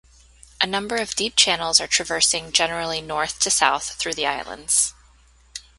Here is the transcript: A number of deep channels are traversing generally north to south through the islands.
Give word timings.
A 0.59 0.65
number 0.65 0.95
of 0.95 1.13
deep 1.13 1.35
channels 1.35 1.79
are 1.79 1.85
traversing 1.85 2.51
generally 2.51 3.01
north 3.01 3.37
to 3.41 3.51
south 3.51 3.97
through 3.97 4.15
the 4.15 4.25
islands. 4.25 4.95